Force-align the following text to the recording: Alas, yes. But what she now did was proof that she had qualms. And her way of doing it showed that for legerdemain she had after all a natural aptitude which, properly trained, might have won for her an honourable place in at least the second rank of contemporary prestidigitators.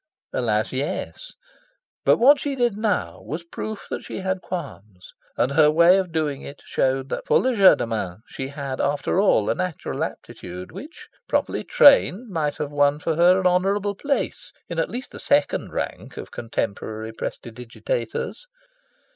Alas, 0.33 0.71
yes. 0.73 1.31
But 2.05 2.17
what 2.17 2.39
she 2.39 2.55
now 2.55 3.19
did 3.19 3.27
was 3.27 3.43
proof 3.43 3.85
that 3.91 4.03
she 4.03 4.17
had 4.17 4.41
qualms. 4.41 5.13
And 5.37 5.51
her 5.51 5.69
way 5.69 5.99
of 5.99 6.11
doing 6.11 6.41
it 6.41 6.59
showed 6.65 7.09
that 7.09 7.27
for 7.27 7.39
legerdemain 7.39 8.21
she 8.27 8.47
had 8.47 8.81
after 8.81 9.19
all 9.19 9.47
a 9.47 9.53
natural 9.53 10.03
aptitude 10.03 10.71
which, 10.71 11.07
properly 11.29 11.63
trained, 11.63 12.29
might 12.31 12.55
have 12.55 12.71
won 12.71 12.97
for 12.97 13.15
her 13.15 13.39
an 13.39 13.45
honourable 13.45 13.93
place 13.93 14.51
in 14.67 14.79
at 14.79 14.89
least 14.89 15.11
the 15.11 15.19
second 15.19 15.71
rank 15.71 16.17
of 16.17 16.31
contemporary 16.31 17.11
prestidigitators. 17.11 18.45